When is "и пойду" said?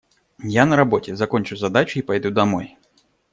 1.99-2.31